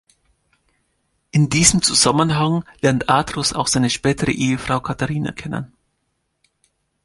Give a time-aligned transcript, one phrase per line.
[1.29, 5.73] In diesem Zusammenhang lernt Atrus auch seine spätere Ehefrau Katharina kennen.